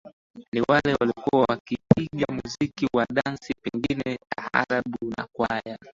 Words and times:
Ni 0.51 0.61
wale 0.67 0.95
waliokuwa 0.99 1.45
wakipiga 1.49 2.25
muziki 2.29 2.87
wa 2.93 3.05
dansi 3.13 3.53
na 3.53 3.61
pengine 3.63 4.17
taarabu 4.35 4.97
na 5.17 5.27
kwaya 5.33 5.77